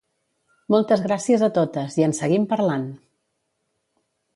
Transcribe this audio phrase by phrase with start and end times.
[0.75, 2.93] Moltes gràcies a totes, i en seguim parlant!